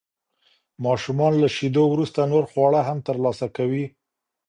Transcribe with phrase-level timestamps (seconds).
[0.85, 3.85] ماشومان له شیدو وروسته نور خواړه هم ترلاسه کوي.